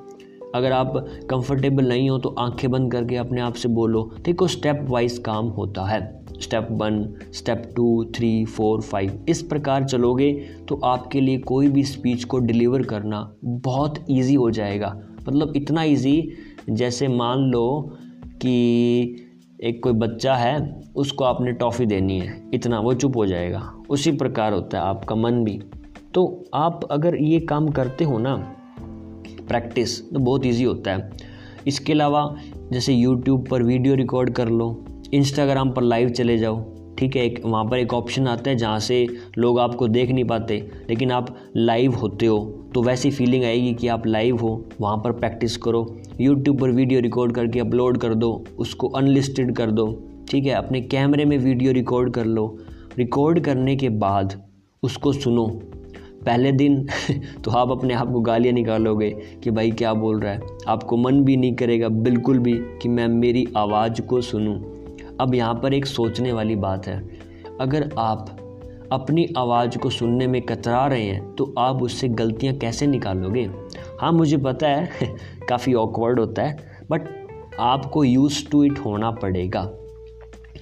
अगर 0.56 0.72
आप 0.72 0.94
कंफर्टेबल 1.30 1.88
नहीं 1.88 2.10
हो 2.10 2.18
तो 2.18 2.30
आँखें 2.30 2.72
बंद 2.72 2.92
करके 2.92 3.16
अपने 3.16 3.42
आप 3.42 3.54
से 3.54 3.70
बोलो। 3.70 4.12
देखो 4.26 4.48
स्टेप 4.48 4.86
वाइज 4.90 5.18
काम 5.18 5.46
होता 5.46 5.86
है। 5.86 6.23
Step 6.42 6.68
one, 6.72 7.04
step 7.34 7.70
two, 7.76 8.04
three, 8.16 8.46
four, 8.46 8.82
five, 8.82 9.26
इस 9.30 9.42
प्रकार 9.42 9.84
चलोगे 9.84 10.32
तो 10.68 10.80
आपके 10.86 11.22
लिए 11.22 11.38
कोई 11.38 11.68
भी 11.68 11.84
स्पीच 11.84 12.24
को 12.24 12.40
डिलीवर 12.40 12.82
करना 12.84 13.36
बहुत 13.44 14.06
इजी 14.10 14.36
हो 14.36 14.50
जाएगा। 14.52 14.96
मतलब 15.28 15.54
इतना 15.56 15.84
इजी 15.84 16.32
जैसे 16.70 17.08
मान 17.08 17.40
लो 17.40 17.98
कि 18.42 19.16
एक 19.64 19.84
कोई 19.84 19.94
बच्चा 19.94 20.36
है, 20.36 20.82
उसको 20.96 21.24
आपने 21.24 21.52
टॉफ़ी 21.52 21.86
देनी 21.86 22.20
है, 22.20 22.42
इतना 22.54 22.80
वो 22.80 22.94
चुप 22.94 23.18
हो 23.18 23.26
जाएगा। 23.26 23.62
उसी 23.90 24.12
प्रकार 24.12 24.54
होता 24.54 24.78
है 24.78 24.84
आपका 24.84 25.16
मन 25.16 25.44
भी। 25.44 25.60
तो 26.14 26.44
आप 26.54 26.88
अगर 26.92 27.16
ये 27.16 27.40
काम 27.40 27.68
करते 27.68 28.04
हो 28.04 28.18
ना 28.18 28.36
प्रैक्टिस 29.48 30.00
तो 30.12 30.20
बहुत 30.20 30.46
इजी 30.46 30.64
होता 30.64 30.92
है। 30.92 31.10
इसके 31.68 31.94
अलावा 31.94 32.36
जैसे 32.72 32.94
यूट्यूब 32.94 33.48
पर 33.48 33.64
वीडियो 33.64 33.96
रिकॉर्ड 33.96 34.30
कर 34.30 34.50
लो 34.50 34.70
इंस्टाग्राम 35.14 35.72
पर 35.72 35.82
लाइव 35.82 36.10
चले 36.10 36.38
जाओ, 36.38 36.64
ठीक 36.98 37.16
है? 37.16 37.26
एक, 37.26 37.42
वहाँ 37.46 37.66
पर 37.66 37.78
एक 37.78 37.94
ऑप्शन 37.94 38.28
आता 38.28 38.50
है 38.50 38.56
जहाँ 38.56 38.80
से 38.80 39.08
लोग 39.38 39.60
आपको 39.60 39.88
देख 39.88 40.12
नहीं 40.12 40.26
पाते, 40.26 40.72
लेकिन 40.90 41.12
आप 41.12 41.36
लाइव 41.58 41.94
होते 41.94 42.26
हो 42.26 42.60
तो 42.74 42.82
वैसी 42.84 43.12
फीलिंग 43.12 43.44
आएगी 43.44 43.74
कि 43.74 43.88
आप 43.88 44.08
लाइव 44.08 44.38
हो, 44.38 44.66
वहाँ 44.82 44.98
पर 44.98 45.12
प्रैक्टिस 45.12 45.58
करो। 45.58 45.98
यूट्यूब 46.22 46.60
पर 46.60 46.70
वीडियो 46.70 47.00
रिकॉर्ड 47.00 47.32
करके 47.32 47.60
अपलोड 47.60 47.98
कर 47.98 48.14
दो, 48.14 48.44
उसको 48.60 48.88
अनलिस्टेड 48.88 49.56
कर 49.56 49.72
दो, 49.72 50.04
ठीक 50.30 50.46
है? 50.46 50.52
अपने 50.52 50.82
कैमरे 50.82 51.26
में 51.26 51.38
वीडियो 51.38 51.72
रिकॉर्ड 51.72 52.14
कर 52.14 52.26
लो। 52.26 52.58
रिकॉर्ड 52.98 53.40
करने 53.40 53.76
के 53.76 53.90
बाद 53.90 54.42
उसको 54.84 55.14
सुनो। 55.14 55.48
पहले 56.26 56.52
दिन 56.52 56.88
तो 57.44 57.52
आप 57.52 57.72
अपने 57.72 57.94
आप 57.94 58.12
को 58.12 58.20
गालियाँ 58.20 58.54
निकालोगे 58.54 59.10
कि 59.44 59.52
भाई 59.52 59.72
क्या 59.72 59.94
बोल 59.94 60.20
रहा 60.20 60.34
है? 60.34 60.42
आपको 60.68 60.98
मन 60.98 61.24
भी 61.24 61.38
नहीं 61.38 61.56
करेगा, 61.56 61.88
बिल्कुल 61.90 62.40
भी, 62.40 62.54
कि 62.54 62.90
मैं 62.90 63.08
मेरी 63.08 63.48
आवाज़ 63.58 64.02
को 64.02 64.22
सुनूं। 64.22 64.73
अब 65.22 65.36
यहाँ 65.36 65.54
पर 65.56 65.74
एक 65.74 65.86
सोचने 65.86 66.34
वाली 66.34 66.56
बात 66.56 66.88
है। 66.88 67.10
अगर 67.62 67.90
आप 67.98 68.38
अपनी 68.92 69.34
आवाज़ 69.38 69.78
को 69.78 69.90
सुनने 69.90 70.28
में 70.28 70.42
कतरा 70.42 70.88
रहे 70.88 71.04
हैं 71.04 71.36
तो 71.36 71.54
आप 71.58 71.84
उससे 71.84 72.08
गलतियाँ 72.08 72.56
कैसे 72.56 72.88
निकालोगे? 72.88 73.50
हाँ 74.02 74.12
मुझे 74.12 74.38
पता 74.38 74.68
है, 74.68 74.90
काफ़ी 75.50 75.74
ऑकवर्ड 75.74 76.20
होता 76.20 76.42
है 76.42 76.58
बट 76.90 77.02
आपको 77.60 78.04
यूज़ 78.04 78.50
टू 78.50 78.64
इट 78.64 78.80
होना 78.80 79.12
पड़ेगा। 79.12 79.72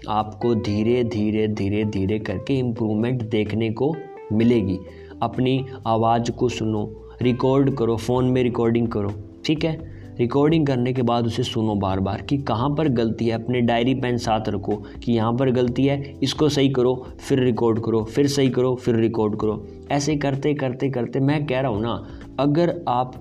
आपको 0.10 0.55
धीरे 0.55 1.03
धीरे 1.03 1.48
धीरे 1.48 1.86
धीरे 1.86 2.20
करके 2.20 2.53
इम्प्रूवमेंट 2.53 3.22
देखने 3.22 3.70
को 3.70 3.96
मिलेगी। 4.34 4.79
अपनी 5.22 5.65
आवाज़ 5.88 6.31
को 6.31 6.50
सुनो 6.50 7.08
रिकॉर्ड 7.22 7.75
करो 7.75 7.98
फ़ोन 7.98 8.25
में 8.25 8.43
रिकॉर्डिंग 8.43 8.88
करो, 8.88 9.13
ठीक 9.46 9.63
है? 9.63 10.00
रिकॉर्डिंग 10.20 10.65
करने 10.68 10.94
के 10.94 11.01
बाद 11.01 11.25
उसे 11.25 11.44
सुनो 11.44 11.75
बार 11.75 12.00
बार 12.00 12.22
कि 12.22 12.38
कहाँ 12.38 12.70
पर 12.70 12.88
गलती 12.89 13.25
है। 13.25 13.34
अपने 13.34 13.62
डायरी 13.62 13.94
पेन 13.96 14.18
साथ 14.18 14.50
रखो 14.50 14.75
कि 15.03 15.12
यहाँ 15.12 15.34
पर 15.34 15.51
गलती 15.51 15.86
है। 15.86 16.01
इसको 16.24 16.50
सही 16.50 16.70
करो, 16.70 16.94
फिर 17.20 17.39
रिकॉर्ड 17.39 17.80
करो, 17.80 18.03
फिर 18.06 18.27
सही 18.27 18.50
करो, 18.50 18.75
फिर 18.75 18.96
रिकॉर्ड 18.96 19.39
करो। 19.39 19.65
ऐसे 19.91 20.15
करते 20.15 20.53
करते 20.53 20.89
करते 20.89 21.20
मैं 21.20 21.46
कह 21.46 21.62
रहा 21.62 21.72
हूँ 21.72 21.82
ना, 21.82 22.03
अगर 22.39 22.74
आप 22.89 23.13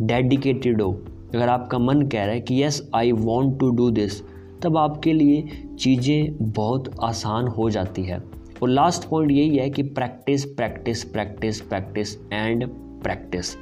डेडिकेटेड 0.00 0.82
हो, 0.82 0.90
अगर 1.34 1.48
आपका 1.48 1.78
मन 1.78 2.02
कह 2.02 2.24
रहा 2.24 2.34
है 2.34 2.40
कि 2.40 2.62
yes 2.62 2.82
I 2.94 3.12
want 3.12 3.58
to 3.60 3.70
do 3.70 3.90
this 3.90 4.20
तब 4.62 4.76
आपके 4.76 5.12
लिए 5.12 5.66
चीज़ें 5.78 6.36
बहुत 6.42 6.90
आसान 7.02 7.48
हो 7.48 7.68
जाती 7.70 8.02
है। 8.02 8.22
और 8.62 8.68
लास्ट 8.68 9.08
पॉइंट 9.08 9.30
यही 9.30 9.56
है 9.56 9.68
कि 9.70 9.82
practice 9.82 10.44
practice 10.46 11.04
practice 11.04 11.60
practice 11.60 12.16
and 12.32 12.66
practice 13.02 13.54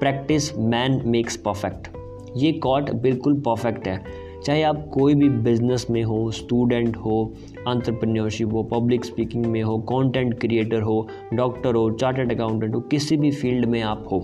practice 0.00 0.56
man 0.58 1.02
makes 1.06 1.36
perfect 1.36 1.95
ये 2.36 2.52
कॉट 2.52 2.90
बिल्कुल 2.92 3.40
परफेक्ट 3.40 3.88
है। 3.88 4.00
चाहे 4.44 4.62
आप 4.62 4.88
कोई 4.94 5.14
भी 5.14 5.28
बिज़नेस 5.28 5.86
में 5.90 6.02
हो 6.04 6.30
स्टूडेंट 6.30 6.96
हो 6.96 7.34
अंतरप्रन्योरशिप 7.68 8.52
हो 8.52 8.62
पब्लिक 8.62 9.04
स्पीकिंग 9.04 9.46
में 9.46 9.62
हो 9.62 9.78
कंटेंट 9.82 10.38
क्रिएटर 10.40 10.82
हो 10.82 11.06
डॉक्टर 11.34 11.74
हो 11.74 11.90
चार्टर्ड 11.90 12.32
अकाउंटेंट 12.32 12.74
हो, 12.74 12.80
किसी 12.80 13.16
भी 13.16 13.30
फ़ील्ड 13.30 13.64
में 13.64 13.80
आप 13.82 14.04
हो 14.12 14.20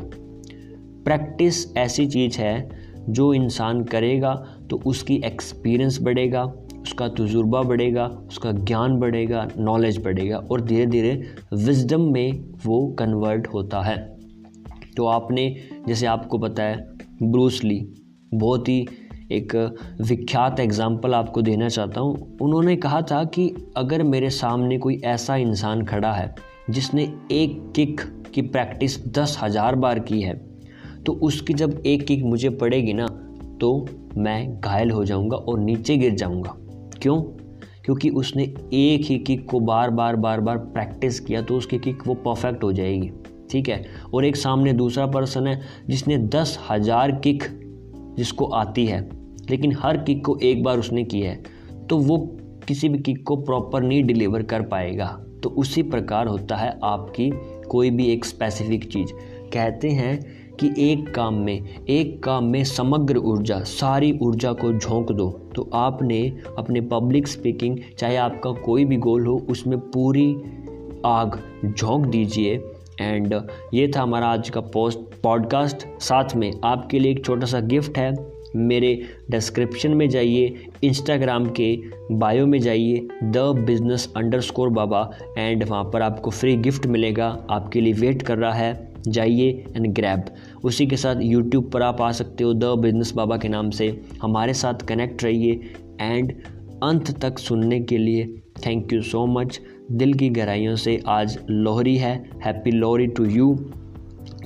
प्रैक्टिस 1.04 1.76
ऐसी 1.76 2.06
चीज़ 2.06 2.38
है 2.38 2.68
जो 3.08 3.32
इंसान 3.34 3.82
करेगा 3.84 4.34
तो 4.70 4.80
उसकी 4.86 5.16
एक्सपीरियंस 5.24 5.98
बढ़ेगा, 6.02 6.44
उसका 6.82 7.08
तजुर्बा 7.08 7.62
बढ़ेगा, 7.62 8.06
उसका 8.06 8.52
ज्ञान 8.52 8.96
बढ़ेगा 8.96 9.48
नॉलेज 9.58 10.02
बढ़ेगा 10.04 10.36
और 10.38 10.60
धीरे 10.60 10.86
धीरे 10.86 11.12
विजडम 11.54 12.00
में 12.12 12.44
वो 12.66 12.86
कन्वर्ट 12.98 13.46
होता 13.46 13.80
है। 13.80 13.96
तो 14.96 15.06
आपने, 15.06 15.54
जैसे 15.88 16.06
आपको 16.06 16.38
पता 16.38 16.62
है 16.62 16.86
ब्रूस 17.22 17.62
ली 17.64 17.80
बहुत 18.34 18.68
ही 18.68 18.86
एक 19.32 19.54
विख्यात 20.00 20.60
एग्ज़ाम्पल 20.60 21.14
आपको 21.14 21.42
देना 21.42 21.68
चाहता 21.68 22.00
हूँ। 22.00 22.36
उन्होंने 22.42 22.76
कहा 22.76 23.00
था 23.02 23.22
कि 23.26 23.48
अगर 23.76 24.02
मेरे 24.02 24.30
सामने 24.30 24.78
कोई 24.78 25.00
ऐसा 25.04 25.36
इंसान 25.38 25.84
खड़ा 25.84 26.12
है, 26.12 26.34
जिसने 26.70 27.02
एक 27.32 27.60
किक 27.76 28.00
की 28.34 28.42
प्रैक्टिस 28.42 28.98
दस 29.08 29.38
हज़ार 29.42 29.74
बार 29.76 29.98
की 30.00 30.20
है 30.22 30.34
तो 31.06 31.12
उसकी 31.22 31.54
जब 31.54 31.82
एक 31.86 32.06
किक 32.06 32.24
मुझे 32.24 32.50
पड़ेगी 32.50 32.92
ना 32.92 33.06
तो 33.60 33.86
मैं 34.16 34.60
घायल 34.60 34.90
हो 34.90 35.04
जाऊँगा 35.04 35.36
और 35.36 35.58
नीचे 35.60 35.96
गिर 35.96 36.14
जाऊँगा। 36.14 36.54
क्यों? 37.02 37.20
क्योंकि 37.84 38.10
उसने 38.10 38.42
एक 38.74 39.04
ही 39.04 39.18
किक 39.18 39.48
को 39.50 39.60
बार 39.60 39.90
बार 39.90 40.16
बार 40.16 40.40
बार 40.40 40.58
प्रैक्टिस 40.58 41.18
किया 41.20 41.42
तो 41.42 41.56
उसकी 41.56 41.78
किक 41.78 42.06
वो 42.06 42.14
परफेक्ट 42.16 42.64
हो 42.64 42.72
जाएगी। 42.72 43.10
ठीक 43.50 43.68
है? 43.68 43.84
और 44.14 44.24
एक 44.24 44.36
सामने 44.36 44.72
दूसरा 44.72 45.06
पर्सन 45.06 45.46
है, 45.46 45.60
जिसने 45.88 46.18
दस 46.18 46.58
हज़ार 46.70 47.12
किक 47.18 47.42
जिसको 48.16 48.44
आती 48.44 48.86
है, 48.86 49.08
लेकिन 49.50 49.76
हर 49.80 49.96
किक 49.96 50.24
को 50.26 50.36
एक 50.42 50.62
बार 50.62 50.78
उसने 50.78 51.04
की 51.04 51.20
है 51.20 51.42
तो 51.90 51.98
वो 51.98 52.18
किसी 52.68 52.88
भी 52.88 52.98
किक 52.98 53.22
को 53.24 53.36
प्रॉपर 53.36 53.82
नहीं 53.82 54.02
डिलीवर 54.04 54.42
कर 54.42 54.62
पाएगा। 54.62 55.06
तो 55.42 55.48
उसी 55.50 55.82
प्रकार 55.82 56.26
होता 56.26 56.56
है 56.56 56.78
आपकी 56.84 57.30
कोई 57.68 57.90
भी 57.90 58.06
एक 58.06 58.24
स्पेसिफिक 58.24 58.84
चीज़। 58.84 59.12
कहते 59.52 59.88
हैं 59.88 60.20
कि 60.60 60.70
एक 60.80 61.14
काम 61.14 61.34
में, 61.34 61.84
एक 61.86 62.22
काम 62.22 62.44
में 62.44 62.62
समग्र 62.64 63.18
ऊर्जा, 63.18 63.58
सारी 63.60 64.12
ऊर्जा 64.22 64.52
को 64.52 64.72
झोंक 64.72 65.12
दो। 65.12 65.28
तो 65.54 65.68
आपने 65.74 66.20
अपने 66.58 66.80
पब्लिक 66.80 67.28
स्पीकिंग 67.28 67.78
चाहे 67.98 68.16
आपका 68.16 68.52
कोई 68.62 68.84
भी 68.84 68.96
गोल 68.96 69.26
हो, 69.26 69.36
उसमें 69.50 69.78
पूरी 69.80 70.34
आग 71.06 71.38
झोंक 71.66 72.06
दीजिए। 72.06 72.62
एंड 73.00 73.34
ये 73.74 73.90
था 73.96 74.02
हमारा 74.02 74.26
आज 74.26 74.50
का 74.50 74.60
पोस्ट 74.60 74.98
पॉडकास्ट 75.22 75.86
साथ 76.00 76.34
में 76.36 76.52
आपके 76.64 76.98
लिए 76.98 77.12
एक 77.12 77.24
छोटा 77.24 77.46
सा 77.46 77.60
गिफ्ट 77.60 77.98
है। 77.98 78.14
मेरे 78.56 79.02
डिस्क्रिप्शन 79.30 79.90
में 79.90 80.08
जाइए 80.08 80.66
इंस्टाग्राम 80.84 81.46
के 81.50 81.76
बायो 82.12 82.46
में 82.46 82.58
जाइए 82.58 83.08
the 83.24 83.36
business 83.66 84.12
underscore 84.40 84.68
Baba 84.68 85.10
and 85.38 85.64
वहाँ 85.64 85.84
पर 85.84 86.02
आपको 86.02 86.30
फ्री 86.30 86.56
गिफ्ट 86.56 86.86
मिलेगा। 86.86 87.46
आपके 87.50 87.80
लिए 87.80 87.92
वेट 87.92 88.22
कर 88.22 88.38
रहा 88.38 88.52
है। 88.52 88.92
जाइए 89.08 89.48
एंड 89.76 89.86
ग्रैब 89.86 90.24
उसी 90.64 90.86
के 90.86 90.96
साथ 90.96 91.16
यूट्यूब 91.22 91.70
पर 91.70 91.82
आप 91.82 92.00
आ 92.00 92.10
सकते 92.12 92.44
हो 92.44 92.54
द 92.54 92.64
बिज़नेस 92.64 93.12
बाबा 93.12 93.36
के 93.36 93.48
नाम 93.48 93.70
से। 93.70 94.00
हमारे 94.22 94.54
साथ 94.54 94.74
कनेक्ट 94.74 95.24
रहिए 95.24 95.60
एंड 96.00 96.32
अंत 96.82 97.20
तक 97.20 97.38
सुनने 97.38 97.80
के 97.80 97.98
लिए 97.98 98.24
थैंक 98.66 98.92
यू 98.92 99.02
सो 99.02 99.26
मच 99.26 99.60
दिल 99.92 100.14
की 100.14 100.28
गहराइयों 100.28 100.76
से 100.76 101.02
आज 101.08 101.38
लोहरी 101.50 101.96
है। 101.96 102.14
हैप्पी 102.44 102.70
लोहरी 102.70 103.06
टू 103.06 103.24
यू 103.24 103.54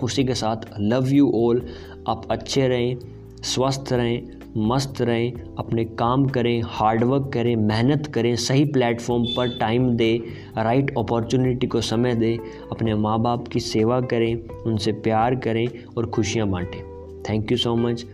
उसी 0.03 0.25
के 0.25 0.35
साथ 0.35 0.57
लव 0.81 1.09
यू 1.09 1.33
ऑल 1.35 1.67
आप 2.09 2.23
अच्छे 2.31 2.69
रहें, 2.69 2.99
स्वस्थ 3.43 3.93
रहें, 3.93 4.37
मस्त 4.57 5.03
रहें, 5.03 5.33
अपने 5.59 5.85
काम 5.85 6.27
करें 6.27 6.63
हार्डवर्क 6.65 7.31
करें, 7.35 7.57
मेहनत 7.57 8.07
करें, 8.07 8.37
सही 8.37 8.65
प्लेटफॉर्म 8.65 9.25
पर 9.25 9.59
टाइम 9.59 9.91
दें 9.91 10.19
राइट 10.63 10.95
अपॉर्चुनिटी 10.99 11.67
को 11.67 11.81
समय 11.81 12.15
दें, 12.15 12.39
अपने 12.73 12.95
माँ 12.95 13.21
बाप 13.21 13.49
की 13.49 13.61
सेवा 13.61 14.01
करें, 14.01 14.49
उनसे 14.49 14.93
प्यार 14.93 15.35
करें 15.35 15.69
और 15.99 16.07
खुशियाँ 16.07 16.49
बांटें। 16.49 16.81
थैंक 17.29 17.53
यू 17.53 17.59
सो 17.59 17.77
मच 17.77 18.07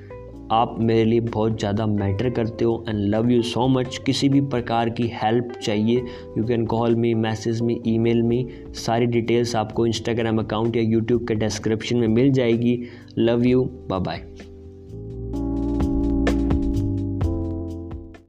आप 0.52 0.76
मेरे 0.80 1.04
लिए 1.04 1.20
बहुत 1.20 1.58
ज़्यादा 1.58 1.86
मैटर 1.86 2.30
करते 2.30 2.64
हो 2.64 2.84
and 2.88 2.98
love 3.14 3.30
you 3.30 3.42
so 3.42 3.66
much 3.68 3.98
किसी 4.06 4.28
भी 4.28 4.40
प्रकार 4.46 4.90
की 4.90 5.10
हेल्प 5.14 5.52
चाहिए 5.62 6.04
you 6.38 6.44
can 6.44 6.66
call 6.66 6.96
me 6.96 7.14
message 7.14 7.62
me 7.62 7.80
email 7.98 8.22
me 8.22 8.46
सारी 8.84 9.06
डिटेल्स 9.06 9.56
आपको 9.56 9.86
इंस्टाग्राम 9.86 10.38
अकाउंट 10.38 10.76
या 10.76 10.82
यूट्यूब 10.82 11.26
के 11.28 11.34
डिस्क्रिप्शन 11.34 11.96
में 11.96 12.08
मिल 12.08 12.32
जाएगी. 12.32 12.78
Love 13.18 13.46
you 13.46 13.64
bye 13.90 14.00
bye 14.00 14.51